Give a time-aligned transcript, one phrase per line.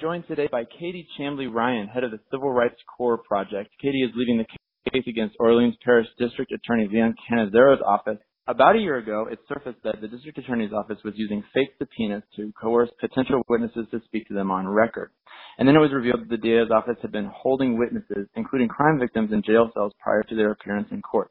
[0.00, 3.70] joined today by Katie Chamblee Ryan, head of the Civil Rights Corps Project.
[3.82, 8.16] Katie is leading the case against Orleans Parish District Attorney Leon Cannizzaro's office.
[8.46, 12.22] About a year ago, it surfaced that the district attorney's office was using fake subpoenas
[12.36, 15.10] to coerce potential witnesses to speak to them on record.
[15.58, 18.98] And then it was revealed that the DA's office had been holding witnesses, including crime
[18.98, 21.30] victims, in jail cells prior to their appearance in court.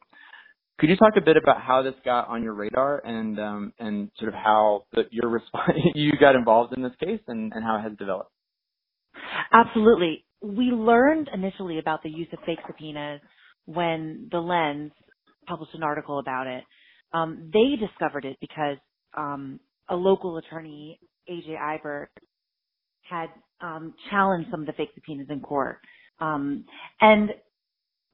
[0.80, 4.12] Could you talk a bit about how this got on your radar and um, and
[4.18, 7.78] sort of how the, your response you got involved in this case and, and how
[7.78, 8.32] it has developed?
[9.52, 10.26] Absolutely.
[10.42, 13.22] We learned initially about the use of fake subpoenas
[13.66, 14.92] when the Lens
[15.48, 16.64] published an article about it.
[17.14, 18.78] Um, they discovered it because
[19.18, 19.60] um,
[19.90, 21.00] a local attorney,
[21.30, 22.08] AJ Eibert,
[23.02, 23.30] had
[23.62, 25.80] um, challenged some of the fake subpoenas in court.
[26.20, 26.66] Um,
[27.02, 27.32] and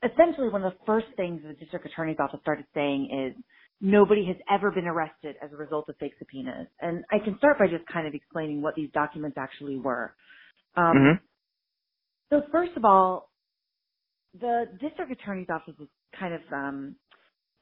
[0.04, 3.44] essentially one of the first things the district attorney's office started saying is
[3.82, 6.68] nobody has ever been arrested as a result of fake subpoenas.
[6.82, 10.16] And I can start by just kind of explaining what these documents actually were.
[10.78, 11.26] Um, mm-hmm.
[12.30, 13.30] So first of all,
[14.40, 15.88] the district attorney's office was
[16.20, 16.96] kind of um,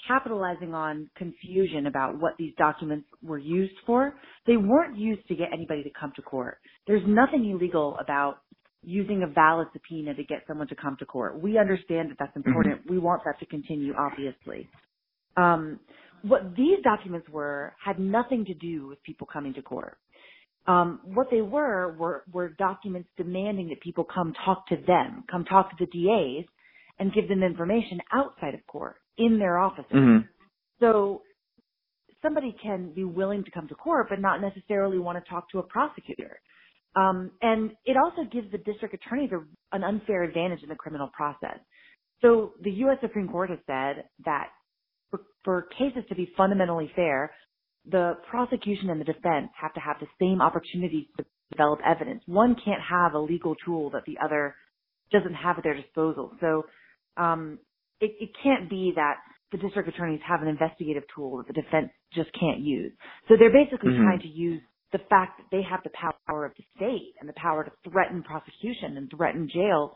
[0.07, 4.15] capitalizing on confusion about what these documents were used for.
[4.47, 6.57] They weren't used to get anybody to come to court.
[6.87, 8.37] There's nothing illegal about
[8.83, 11.41] using a valid subpoena to get someone to come to court.
[11.41, 12.81] We understand that that's important.
[12.81, 12.93] Mm-hmm.
[12.93, 14.67] We want that to continue, obviously.
[15.37, 15.79] Um,
[16.21, 19.97] what these documents were had nothing to do with people coming to court.
[20.65, 25.43] Um, what they were, were were documents demanding that people come talk to them, come
[25.43, 26.45] talk to the DAs,
[26.99, 29.91] and give them information outside of court in their offices.
[29.93, 30.25] Mm-hmm.
[30.79, 31.23] So
[32.21, 35.59] somebody can be willing to come to court, but not necessarily want to talk to
[35.59, 36.39] a prosecutor.
[36.95, 41.09] Um, and it also gives the district attorneys a, an unfair advantage in the criminal
[41.15, 41.57] process.
[42.21, 42.97] So the U.S.
[43.01, 44.47] Supreme Court has said that
[45.09, 47.31] for, for cases to be fundamentally fair,
[47.89, 52.23] the prosecution and the defense have to have the same opportunities to develop evidence.
[52.25, 54.55] One can't have a legal tool that the other
[55.11, 56.31] doesn't have at their disposal.
[56.39, 56.65] So
[57.17, 57.59] um,
[57.99, 59.15] it, it can't be that
[59.51, 62.91] the district attorneys have an investigative tool that the defense just can't use.
[63.27, 64.03] So they're basically mm-hmm.
[64.03, 64.61] trying to use
[64.91, 68.23] the fact that they have the power of the state and the power to threaten
[68.23, 69.95] prosecution and threaten jail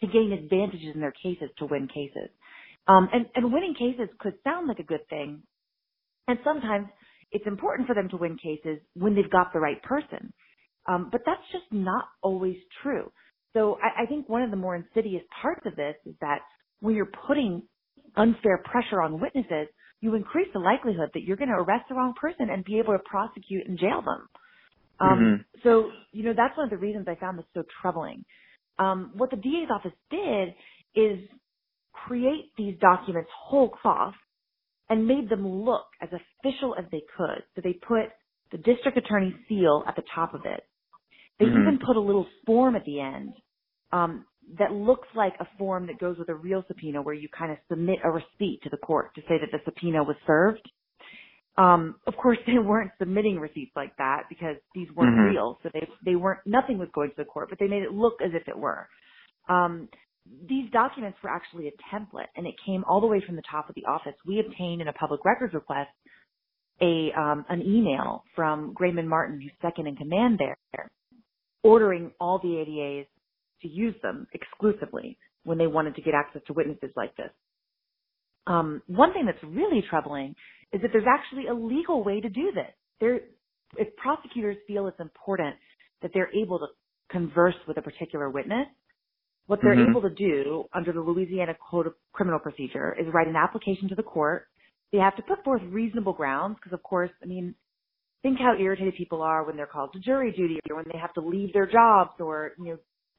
[0.00, 2.30] to gain advantages in their cases to win cases.
[2.88, 5.42] Um, and, and winning cases could sound like a good thing.
[6.26, 6.88] And sometimes
[7.32, 10.32] it's important for them to win cases when they've got the right person.
[10.88, 13.12] Um, but that's just not always true.
[13.52, 16.40] So I, I think one of the more insidious parts of this is that
[16.80, 17.62] when you're putting
[18.16, 19.68] unfair pressure on witnesses,
[20.00, 22.94] you increase the likelihood that you're going to arrest the wrong person and be able
[22.94, 24.28] to prosecute and jail them.
[24.98, 25.60] Um, mm-hmm.
[25.62, 28.24] So, you know, that's one of the reasons I found this so troubling.
[28.78, 30.54] Um, what the DA's office did
[30.94, 31.18] is
[31.92, 34.14] create these documents whole cloth
[34.90, 37.42] and made them look as official as they could.
[37.54, 38.10] So they put
[38.50, 40.64] the district attorney's seal at the top of it.
[41.38, 41.62] They mm-hmm.
[41.62, 43.32] even put a little form at the end
[43.92, 44.26] um,
[44.58, 47.58] that looks like a form that goes with a real subpoena where you kind of
[47.68, 50.68] submit a receipt to the court to say that the subpoena was served.
[51.56, 55.34] Um, of course, they weren't submitting receipts like that because these weren't mm-hmm.
[55.34, 55.58] real.
[55.62, 58.14] So they, they weren't, nothing was going to the court, but they made it look
[58.24, 58.88] as if it were.
[59.48, 59.88] Um,
[60.26, 63.68] these documents were actually a template and it came all the way from the top
[63.68, 64.14] of the office.
[64.26, 65.90] We obtained in a public records request
[66.80, 70.90] a, um, an email from Graymond Martin, who's second in command there,
[71.62, 73.06] ordering all the ADAs
[73.62, 77.30] to use them exclusively when they wanted to get access to witnesses like this.
[78.46, 80.34] Um, one thing that's really troubling
[80.72, 82.72] is that there's actually a legal way to do this.
[83.00, 83.20] There,
[83.76, 85.56] if prosecutors feel it's important
[86.02, 86.66] that they're able to
[87.10, 88.66] converse with a particular witness,
[89.50, 89.90] what they're mm-hmm.
[89.90, 93.96] able to do under the Louisiana Code of Criminal Procedure is write an application to
[93.96, 94.46] the court.
[94.92, 97.56] They have to put forth reasonable grounds because, of course, I mean,
[98.22, 101.12] think how irritated people are when they're called to jury duty or when they have
[101.14, 102.78] to leave their jobs or, you know,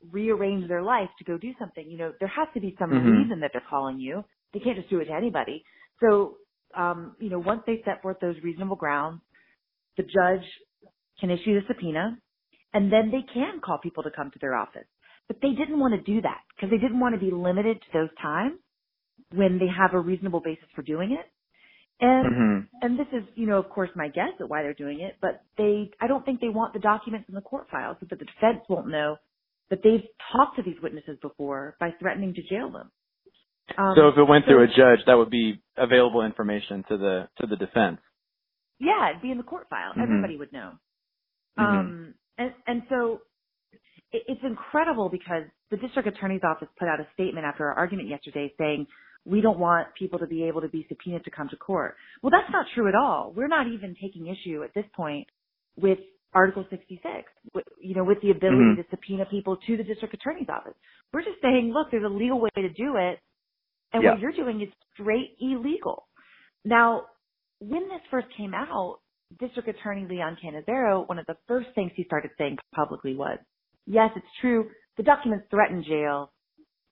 [0.09, 1.85] rearrange their life to go do something.
[1.85, 3.09] You know, there has to be some mm-hmm.
[3.09, 4.23] reason that they're calling you.
[4.53, 5.65] They can't just do it to anybody.
[6.00, 6.38] So,
[6.77, 9.19] um, you know, once they set forth those reasonable grounds,
[9.97, 10.47] the judge
[11.19, 12.17] can issue the subpoena
[12.73, 14.88] and then they can call people to come to their office.
[15.27, 17.88] But they didn't want to do that because they didn't want to be limited to
[17.94, 18.59] those times
[19.33, 21.25] when they have a reasonable basis for doing it.
[22.01, 22.59] And mm-hmm.
[22.81, 25.44] and this is, you know, of course my guess at why they're doing it, but
[25.57, 28.25] they I don't think they want the documents in the court file so that the
[28.25, 29.18] defense won't know
[29.69, 30.03] that they've
[30.33, 32.91] talked to these witnesses before by threatening to jail them.
[33.77, 36.97] Um, so if it went so, through a judge, that would be available information to
[36.97, 38.00] the to the defense.
[38.79, 39.91] Yeah, it'd be in the court file.
[39.91, 40.01] Mm-hmm.
[40.01, 40.71] Everybody would know.
[41.59, 41.77] Mm-hmm.
[41.77, 43.21] Um, and and so
[44.13, 48.53] it's incredible because the district attorney's office put out a statement after our argument yesterday
[48.57, 48.85] saying
[49.25, 51.95] we don't want people to be able to be subpoenaed to come to court.
[52.21, 53.31] Well, that's not true at all.
[53.35, 55.27] We're not even taking issue at this point
[55.77, 55.99] with
[56.33, 57.11] Article 66,
[57.79, 58.81] you know, with the ability mm-hmm.
[58.81, 60.73] to subpoena people to the district attorney's office.
[61.13, 63.19] We're just saying, look, there's a legal way to do it,
[63.93, 64.11] and yeah.
[64.11, 66.07] what you're doing is straight illegal.
[66.63, 67.03] Now,
[67.59, 68.99] when this first came out,
[69.39, 73.37] District Attorney Leon Cannizzaro, one of the first things he started saying publicly was,
[73.85, 76.31] yes, it's true, the documents threaten jail,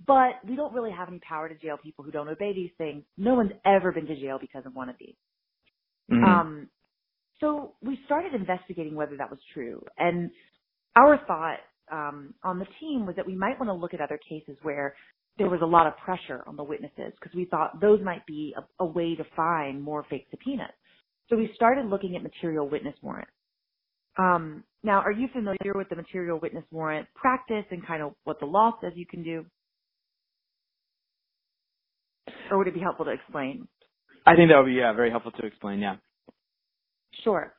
[0.06, 3.03] but we don't really have any power to jail people who don't obey these things.
[3.18, 5.15] No one's ever been to jail because of one of these.
[6.12, 6.24] Mm-hmm.
[6.24, 6.68] Um,
[7.39, 9.83] so we started investigating whether that was true.
[9.97, 10.31] And
[10.95, 11.59] our thought
[11.91, 14.95] um, on the team was that we might want to look at other cases where
[15.38, 18.53] there was a lot of pressure on the witnesses because we thought those might be
[18.57, 20.74] a, a way to find more fake subpoenas.
[21.30, 23.31] So we started looking at material witness warrants.
[24.19, 28.39] Um, now, are you familiar with the material witness warrant practice and kind of what
[28.39, 29.45] the law says you can do?
[32.51, 33.68] Or would it be helpful to explain?
[34.25, 35.80] I think that would be yeah, very helpful to explain.
[35.80, 35.95] Yeah.
[37.24, 37.54] Sure.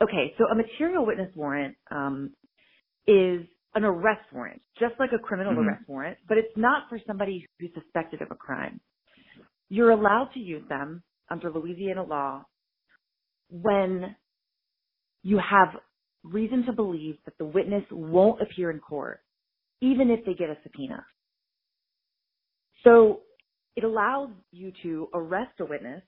[0.00, 2.32] Okay, so a material witness warrant um,
[3.06, 3.42] is
[3.74, 5.68] an arrest warrant, just like a criminal mm-hmm.
[5.68, 8.80] arrest warrant, but it's not for somebody who's suspected of a crime.
[9.68, 12.44] You're allowed to use them under Louisiana law
[13.48, 14.16] when
[15.22, 15.68] you have
[16.24, 19.20] reason to believe that the witness won't appear in court,
[19.80, 21.04] even if they get a subpoena.
[22.84, 23.20] So
[23.76, 26.02] it allows you to arrest a witness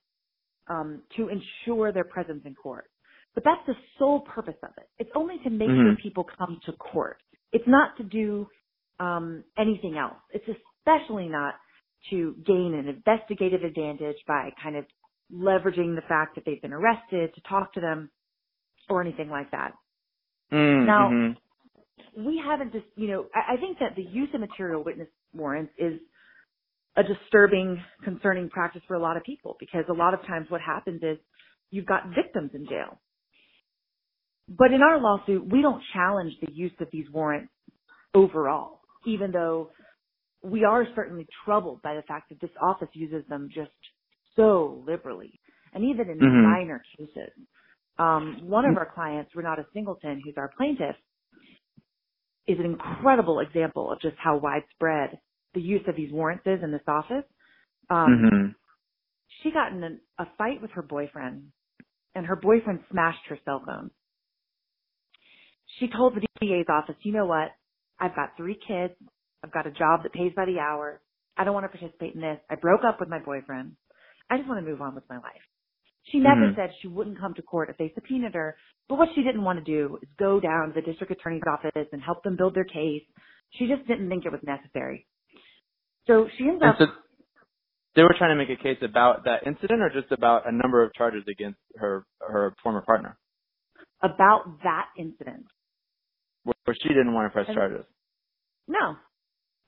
[0.68, 2.86] um, to ensure their presence in court.
[3.34, 4.88] But that's the sole purpose of it.
[4.98, 5.88] It's only to make mm-hmm.
[5.88, 7.18] sure people come to court.
[7.52, 8.46] It's not to do
[9.00, 10.20] um, anything else.
[10.32, 11.54] It's especially not
[12.10, 14.84] to gain an investigative advantage by kind of
[15.32, 18.10] leveraging the fact that they've been arrested to talk to them
[18.88, 19.72] or anything like that.
[20.52, 20.86] Mm-hmm.
[20.86, 21.34] Now,
[22.16, 25.72] we haven't just, you know, I, I think that the use of material witness warrants
[25.78, 25.94] is
[26.96, 30.60] a disturbing, concerning practice for a lot of people because a lot of times what
[30.60, 31.18] happens is
[31.70, 33.00] you've got victims in jail.
[34.48, 37.50] But in our lawsuit, we don't challenge the use of these warrants
[38.14, 39.70] overall, even though
[40.42, 43.70] we are certainly troubled by the fact that this office uses them just
[44.36, 45.40] so liberally.
[45.72, 46.42] And even in mm-hmm.
[46.42, 47.32] minor cases.
[47.98, 50.96] Um, one of our clients, Renata Singleton, who's our plaintiff,
[52.46, 55.18] is an incredible example of just how widespread
[55.54, 57.24] the use of these warrants is in this office.
[57.88, 58.46] Um, mm-hmm.
[59.42, 61.52] She got in a, a fight with her boyfriend,
[62.14, 63.90] and her boyfriend smashed her cell phone.
[65.78, 67.50] She told the DA's office, you know what?
[67.98, 68.94] I've got three kids.
[69.42, 71.00] I've got a job that pays by the hour.
[71.36, 72.38] I don't want to participate in this.
[72.50, 73.76] I broke up with my boyfriend.
[74.30, 75.42] I just want to move on with my life.
[76.12, 76.60] She never mm-hmm.
[76.60, 78.56] said she wouldn't come to court if they subpoenaed her,
[78.88, 81.88] but what she didn't want to do is go down to the district attorney's office
[81.92, 83.02] and help them build their case.
[83.52, 85.06] She just didn't think it was necessary.
[86.06, 86.76] So she ends up.
[86.78, 86.86] So
[87.96, 90.82] they were trying to make a case about that incident, or just about a number
[90.84, 93.16] of charges against her her former partner.
[94.02, 95.46] About that incident.
[96.42, 97.86] Where she didn't want to press charges.
[98.68, 98.96] No,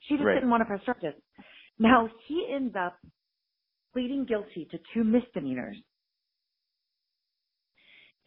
[0.01, 0.35] she just right.
[0.35, 1.13] didn't want to press charges.
[1.79, 2.97] Now he ends up
[3.93, 5.77] pleading guilty to two misdemeanors,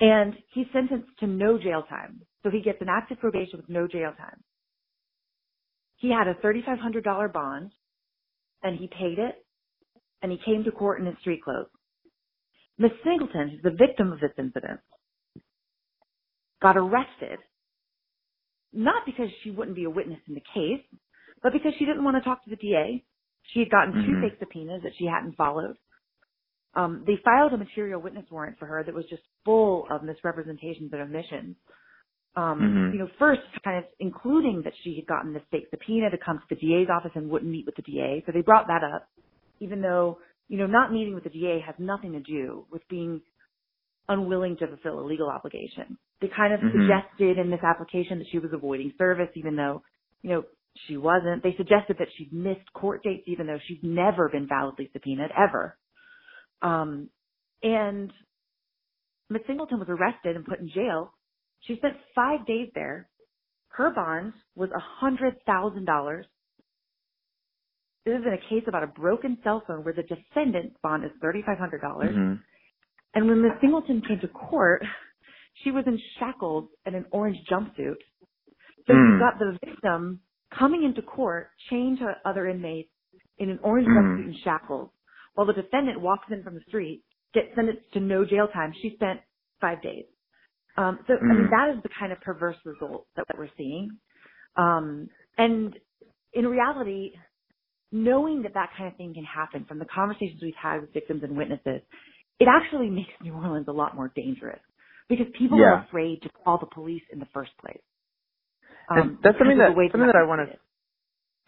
[0.01, 2.21] and he's sentenced to no jail time.
[2.43, 4.43] So he gets an active probation with no jail time.
[5.97, 7.73] He had a $3,500 bond
[8.63, 9.45] and he paid it
[10.23, 11.67] and he came to court in his street clothes.
[12.79, 14.81] Miss Singleton, who's the victim of this incident,
[16.63, 17.39] got arrested
[18.73, 20.85] not because she wouldn't be a witness in the case,
[21.43, 23.05] but because she didn't want to talk to the DA.
[23.53, 24.21] She had gotten mm-hmm.
[24.21, 25.77] two fake subpoenas that she hadn't followed.
[26.75, 30.93] Um, they filed a material witness warrant for her that was just full of misrepresentations
[30.93, 31.57] and omissions
[32.37, 32.93] um, mm-hmm.
[32.95, 36.39] you know, first kind of including that she had gotten the state subpoena to come
[36.39, 38.23] to the DA's office and wouldn't meet with the DA.
[38.25, 39.09] So they brought that up,
[39.59, 43.21] even though, you know, not meeting with the DA has nothing to do with being
[44.09, 45.99] unwilling to fulfill a legal obligation.
[46.21, 46.87] They kind of mm-hmm.
[46.87, 49.83] suggested in this application that she was avoiding service, even though,
[50.23, 50.45] you know,
[50.87, 51.43] she wasn't.
[51.43, 55.77] They suggested that she'd missed court dates, even though she'd never been validly subpoenaed, ever.
[56.63, 57.09] Um,
[57.63, 58.13] and
[59.29, 61.13] Miss Singleton was arrested and put in jail
[61.63, 63.09] she spent five days there.
[63.69, 66.27] Her bond was a hundred thousand dollars.
[68.05, 71.11] This is in a case about a broken cell phone where the defendant's bond is
[71.21, 72.11] thirty five hundred dollars.
[72.11, 72.35] Mm-hmm.
[73.15, 74.83] And when Miss Singleton came to court,
[75.63, 77.97] she was in shackles and an orange jumpsuit.
[78.87, 79.15] So mm.
[79.15, 80.21] you got the victim
[80.57, 82.91] coming into court, chained to other inmates
[83.39, 83.97] in an orange mm.
[83.97, 84.91] jumpsuit and shackles,
[85.35, 87.03] while the defendant walks in from the street,
[87.35, 88.73] gets sentenced to no jail time.
[88.83, 89.21] She spent
[89.61, 90.05] five days.
[90.77, 91.15] Um, so.
[91.15, 91.51] I mean, mm.
[91.51, 93.91] that is the kind of perverse result that we're seeing.
[94.57, 95.09] Um,
[95.39, 95.75] and
[96.33, 97.13] in reality,
[97.93, 101.23] knowing that that kind of thing can happen from the conversations we've had with victims
[101.23, 101.83] and witnesses,
[102.39, 104.61] it actually makes New Orleans a lot more dangerous
[105.09, 105.67] because people Yeah.
[105.67, 107.81] are afraid to call the police in the first place.
[108.89, 110.59] Um, that's something that of the way something that I want to.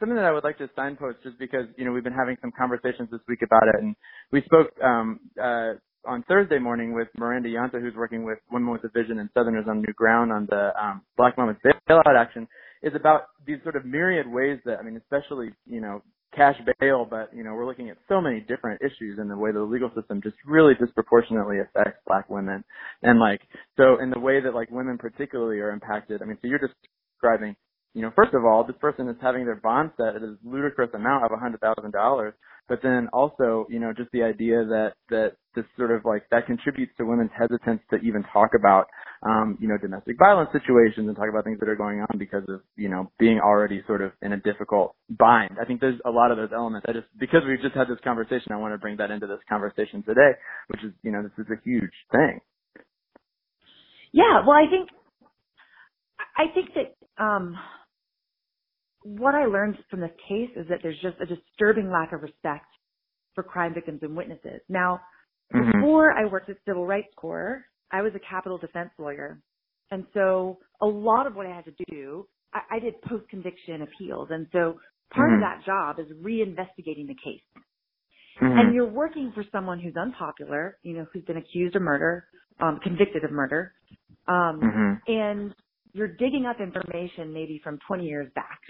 [0.03, 2.51] Something that I would like to signpost just because, you know, we've been having some
[2.59, 3.95] conversations this week about it and
[4.33, 8.83] we spoke um uh on Thursday morning with Miranda Yanta who's working with Women with
[8.83, 12.49] a Vision and Southerners on New Ground on the um Black Moments bailout action
[12.83, 16.03] is about these sort of myriad ways that I mean especially, you know,
[16.35, 19.53] cash bail, but you know, we're looking at so many different issues in the way
[19.53, 22.65] the legal system just really disproportionately affects black women.
[23.05, 23.43] And like
[23.77, 26.75] so in the way that like women particularly are impacted, I mean so you're just
[27.15, 27.55] describing
[27.95, 30.91] you know, first of all, this person is having their bond set at a ludicrous
[30.95, 32.35] amount of a hundred thousand dollars.
[32.69, 36.47] But then also, you know, just the idea that that this sort of like that
[36.47, 38.87] contributes to women's hesitance to even talk about,
[39.23, 42.45] um, you know, domestic violence situations and talk about things that are going on because
[42.49, 45.59] of, you know, being already sort of in a difficult bind.
[45.61, 46.87] I think there's a lot of those elements.
[46.89, 49.41] I just because we've just had this conversation, I want to bring that into this
[49.49, 50.33] conversation today,
[50.69, 52.41] which is, you know, this is a huge thing.
[54.13, 54.89] Yeah, well, I think
[56.37, 57.57] I think that um,
[59.05, 62.67] what I learned from this case is that there's just a disturbing lack of respect
[63.35, 64.61] for crime victims and witnesses.
[64.69, 65.01] Now,
[65.55, 65.83] Mhm.
[65.83, 69.43] before I worked at Civil Rights Corps, I was a capital defense lawyer,
[69.91, 73.83] and so a lot of what I had to do, I, I did post conviction
[73.83, 74.79] appeals, and so
[75.15, 75.35] part Mhm.
[75.35, 77.43] of that job is reinvestigating the case.
[78.43, 78.59] Mhm.
[78.59, 82.27] And you're working for someone who's unpopular, you know, who's been accused of murder,
[82.61, 83.75] um, convicted of murder,
[84.29, 85.03] um, Mhm.
[85.07, 85.55] and
[85.95, 88.61] you're digging up information maybe from 20 years back.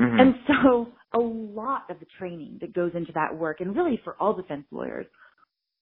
[0.00, 0.20] Mhm.
[0.20, 4.16] And so a lot of the training that goes into that work, and really for
[4.20, 5.06] all defense lawyers,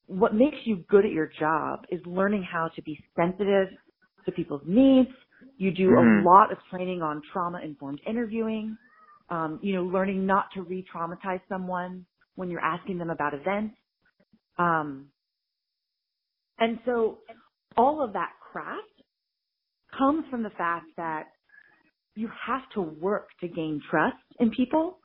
[0.06, 3.68] what makes you good at your job is learning how to be sensitive
[4.26, 5.10] to people's needs.
[5.58, 6.22] You do Mhm.
[6.22, 8.78] a lot of training on trauma informed interviewing,
[9.30, 12.06] um, you know, learning not to re traumatize someone
[12.36, 13.76] when you're asking them about events.
[14.58, 15.12] Um,
[16.58, 17.20] and so
[17.76, 19.02] all of that craft
[19.92, 21.32] comes from the fact that
[22.18, 24.98] you have to work to gain trust in people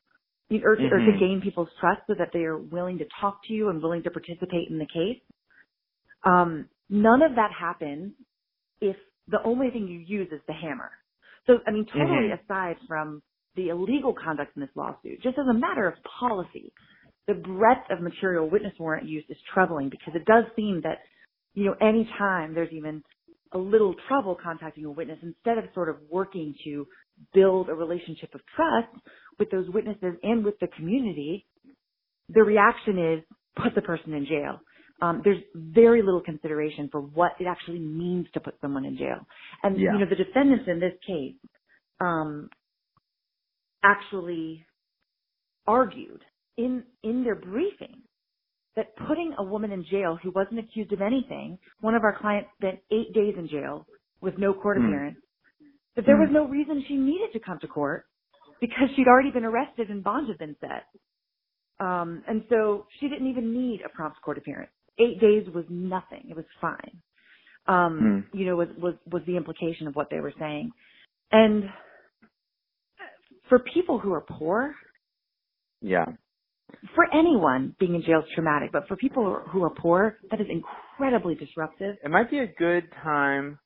[0.49, 1.19] you- or, to, or to Mhm.
[1.19, 4.11] gain people's trust so that they are willing to talk to you and willing to
[4.11, 5.21] participate in the case.
[6.23, 8.13] Um, none of that happens
[8.81, 10.91] if the only thing you use is the hammer.
[11.47, 12.39] So, I mean, totally Mhm.
[12.43, 13.23] aside from
[13.55, 16.73] the illegal conduct in this lawsuit, just as a matter of policy,
[17.27, 20.99] the breadth of material witness warrant use is troubling because it does seem that,
[21.55, 23.03] you know, anytime there's even
[23.53, 26.87] a little trouble contacting a witness, instead of sort of working to
[27.33, 28.93] build a relationship of trust
[29.39, 31.45] with those witnesses and with the community,
[32.29, 33.23] the reaction is
[33.61, 34.59] put the person in jail.
[35.01, 39.25] Um, there's very little consideration for what it actually means to put someone in jail.
[39.63, 39.93] And, Yeah.
[39.93, 41.35] you know, the defendants in this case,
[41.99, 42.49] um,
[43.83, 44.65] actually
[45.67, 46.23] argued
[46.57, 48.01] in, in their briefing
[48.75, 52.49] that putting a woman in jail who wasn't accused of anything, one of our clients
[52.57, 53.85] spent eight days in jail
[54.21, 54.85] with no court Hmm.
[54.85, 55.17] appearance,
[55.95, 56.33] that there was Hmm.
[56.35, 58.05] no reason she needed to come to court
[58.61, 60.85] because she'd already been arrested and bond had been set.
[61.79, 64.71] Um, and so she didn't even need a prompt court appearance.
[64.99, 66.27] Eight days was nothing.
[66.29, 67.01] It was fine.
[67.67, 70.71] Um, you know, was, was, was the implication of what they were saying.
[71.31, 71.63] And
[73.49, 74.75] for people who are poor,
[75.81, 76.05] Yeah.
[76.95, 80.47] for anyone being in jail is traumatic, but for people who are poor, that is
[80.49, 81.95] incredibly disruptive.
[82.03, 83.59] It might be a good time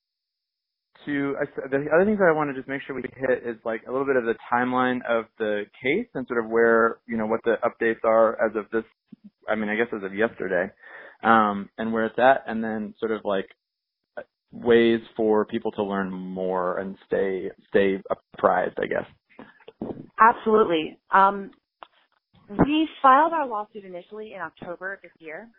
[1.05, 1.35] to.
[1.69, 3.91] The other things that I want to just make sure we hit is like a
[3.91, 7.41] little bit of the timeline of the case and sort of where you know what
[7.43, 8.83] the updates are as of this.
[9.49, 10.71] I mean, I guess as of yesterday,
[11.23, 13.47] um, and where it's at, and then sort of like
[14.51, 18.01] ways for people to learn more and stay stay
[18.35, 18.77] apprised.
[18.81, 19.95] I guess.
[20.19, 20.97] Absolutely.
[21.11, 21.51] Um,
[22.49, 25.49] we filed our lawsuit initially in October of this year.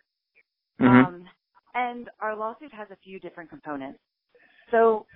[0.81, 1.07] Mhm.
[1.07, 1.29] Um,
[1.75, 4.01] and our lawsuit has a few different components.
[4.71, 5.07] So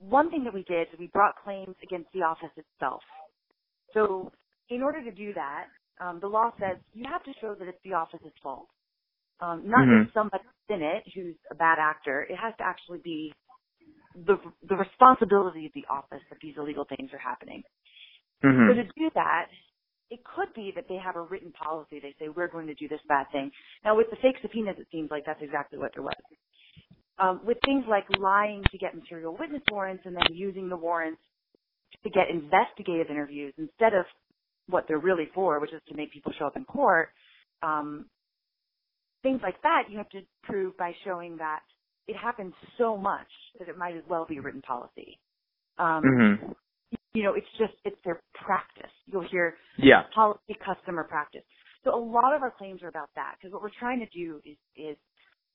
[0.00, 3.02] one thing that we did is we brought claims against the office itself.
[3.94, 4.32] So
[4.70, 5.66] in order to do that,
[6.00, 8.68] um, the law says you have to show that it's the office's fault.
[9.40, 10.04] Um, not Mhm.
[10.04, 12.22] just somebody in it who's a bad actor.
[12.22, 13.34] It has to actually be
[14.14, 17.64] the the responsibility of the office that these illegal things are happening.
[18.42, 18.74] So Mhm.
[18.74, 19.50] to do that,
[20.10, 22.00] it could be that they have a written policy.
[22.00, 23.52] They say we're going to do this bad thing.
[23.84, 26.14] Now with the fake subpoenas, it seems like that's exactly what there was.
[27.20, 31.20] Um, with things like lying to get material witness warrants and then using the warrants
[32.04, 34.06] to get investigative interviews instead of
[34.68, 37.10] what they're really for, which is to make people show up in court.
[37.62, 38.06] Um,
[39.22, 41.60] things like that, you have to prove by showing that
[42.08, 45.18] it happens so much that it might as well be a written policy.
[45.78, 46.56] Um, Mhm.
[47.14, 48.92] you know, it's just, it's their practice.
[49.06, 50.04] You'll hear Yeah.
[50.14, 51.44] policy customer practice.
[51.84, 54.40] So a lot of our claims are about that because what we're trying to do
[54.44, 54.98] is, is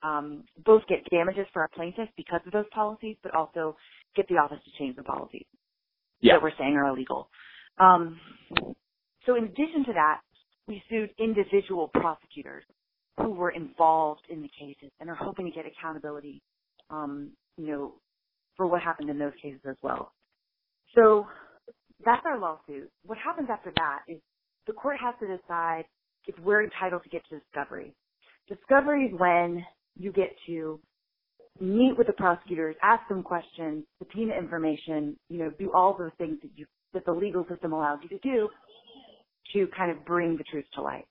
[0.05, 3.75] um, both get damages for our plaintiffs because of those policies, but also
[4.15, 5.45] get the office to change the policies
[6.21, 6.33] yeah.
[6.33, 7.29] that we're saying are illegal.
[7.79, 8.19] Um,
[9.25, 10.21] so in addition to that,
[10.67, 12.63] we sued individual prosecutors
[13.17, 16.41] who were involved in the cases and are hoping to get accountability,
[16.89, 17.93] um, you know,
[18.57, 20.11] for what happened in those cases as well.
[20.95, 21.27] So
[22.03, 22.89] that's our lawsuit.
[23.05, 24.19] What happens after that is
[24.67, 25.83] the court has to decide
[26.27, 27.93] if we're entitled to get to discovery.
[28.47, 29.63] Discovery is when
[29.97, 30.79] you get to
[31.59, 36.37] meet with the prosecutors, ask them questions, subpoena information, you know, do all those things
[36.41, 38.49] that you that the legal system allows you to do
[39.53, 41.05] to kind of bring the truth to light.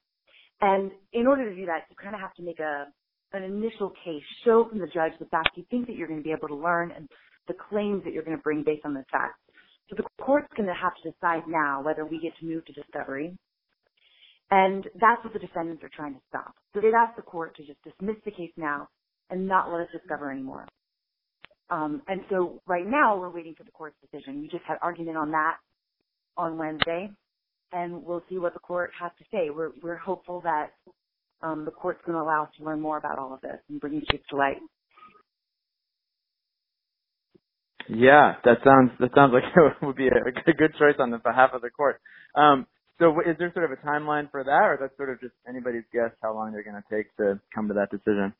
[0.61, 2.87] And in order to do that, you kind of have to make a
[3.33, 6.25] an initial case, show from the judge the facts you think that you're going to
[6.25, 7.09] be able to learn and
[7.49, 9.38] the claims that you're going to bring based on the facts.
[9.91, 12.73] So the court's going to have to decide now whether we get to move to
[12.73, 13.37] discovery.
[14.50, 16.54] And that's what the defendants are trying to stop.
[16.74, 18.88] So they've asked the court to just dismiss the case now
[19.30, 20.66] and not let us discover anymore.
[21.70, 24.42] Um, and so right now we're waiting for the court's decision.
[24.42, 25.56] We just had argument on that
[26.36, 27.10] on Wednesday,
[27.72, 29.50] and we'll see what the court has to say.
[29.50, 30.72] We're we're hopeful that
[31.42, 33.80] um, the court's going to allow us to learn more about all of this and
[33.80, 34.58] bring truth to light.
[37.88, 41.50] Yeah, that sounds that sounds like it would be a, good choice on the behalf
[41.52, 42.00] of the court.
[42.34, 42.66] Um,
[42.98, 45.84] so, is there sort of a timeline for that, or that's sort of just anybody's
[45.92, 48.32] guess how long they're going to take to come to that decision?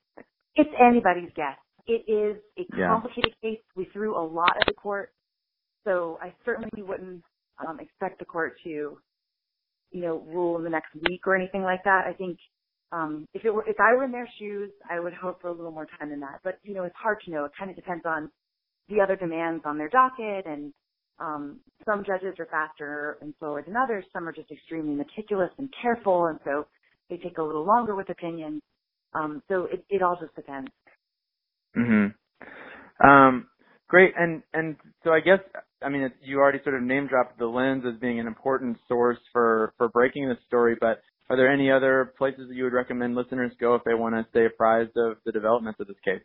[0.57, 1.59] It's anybody's guess.
[1.87, 2.89] It is a Yeah.
[2.89, 3.61] complicated case.
[3.75, 5.13] We threw a lot at the court,
[5.85, 7.25] so I certainly wouldn't
[7.67, 8.71] um, expect the court to,
[9.91, 12.07] you know, rule in the next week or anything like that.
[12.07, 12.39] I think
[12.93, 15.53] um, if it were, if I were in their shoes, I would hope for a
[15.53, 16.41] little more time than that.
[16.45, 17.45] But you know, it's hard to know.
[17.45, 18.31] It kind of depends on
[18.89, 20.73] the other demands on their docket, and
[21.19, 24.05] um, some judges are faster and slower than others.
[24.13, 26.67] Some are just extremely meticulous and careful, and so
[27.09, 28.63] they take a little longer with opinions.
[29.15, 30.71] Um, so it, it all just depends.
[31.75, 32.07] hmm
[33.07, 33.49] Um,
[33.89, 34.13] great.
[34.19, 35.41] And and so I guess
[35.83, 39.19] I mean you already sort of name dropped the lens as being an important source
[39.33, 41.01] for for breaking this story, but
[41.31, 44.27] are there any other places that you would recommend listeners go if they want to
[44.31, 46.23] stay apprised of the developments of this case?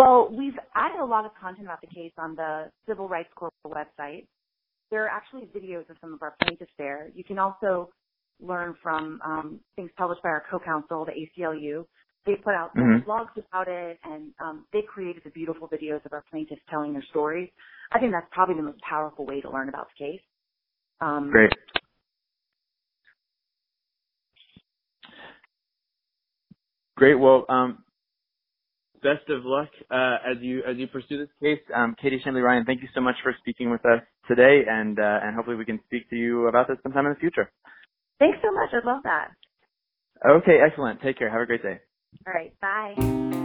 [0.00, 3.52] Well, we've added a lot of content about the case on the Civil Rights Corps
[3.66, 4.26] website.
[4.90, 7.10] There are actually videos of some of our plaintiffs there.
[7.14, 7.90] You can also
[8.40, 11.84] learn from um, things published by our co-counsel, the ACLU.
[12.24, 13.04] They put out Mhm.
[13.04, 17.04] blogs about it, and um, they created the beautiful videos of our plaintiffs telling their
[17.10, 17.50] stories.
[17.92, 20.22] I think that's probably the most powerful way to learn about the case.
[21.02, 21.52] Um, Great.
[26.96, 27.16] Great.
[27.16, 27.84] Well, um,
[29.02, 31.60] best of luck uh, as you as you pursue this case.
[31.74, 35.20] Um, Katie Chamblee Ryan, thank you so much for speaking with us today, and uh,
[35.22, 37.50] and hopefully we can speak to you about this sometime in the future.
[38.18, 38.70] Thanks so much.
[38.72, 39.30] I love that.
[40.28, 41.00] Okay, excellent.
[41.02, 41.30] Take care.
[41.30, 41.80] Have a great day.
[42.26, 42.52] All right.
[42.60, 43.39] Bye.